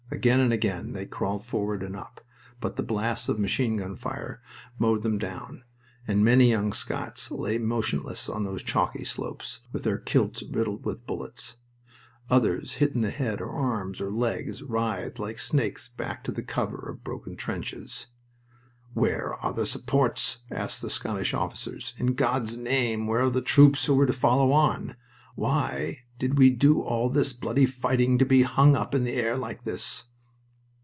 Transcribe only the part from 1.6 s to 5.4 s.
and up, but the blasts of machine gun fire mowed them